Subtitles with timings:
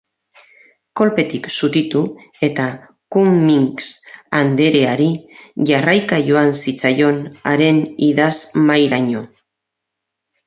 [0.99, 1.99] Kolpetik zutitu,
[2.47, 2.63] eta
[3.15, 3.89] Cummings
[4.39, 5.09] andereari
[5.71, 7.19] jarraika joan zitzaion
[7.51, 9.23] haren idazmahairaino.